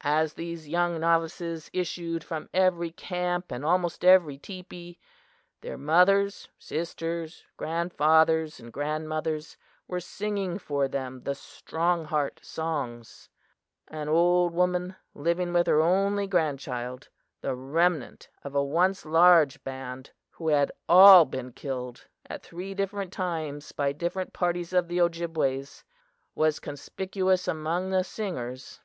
[0.00, 4.98] As these young novices issued from every camp and almost every teepee,
[5.60, 9.56] their mothers, sisters, grandfathers and grandmothers
[9.86, 13.28] were singing for them the 'strong heart' songs.
[13.86, 17.08] An old woman, living with her only grandchild,
[17.40, 23.12] the remnant of a once large band who had all been killed at three different
[23.12, 25.84] times by different parties of the Ojibways,
[26.34, 28.80] was conspicuous among the singers.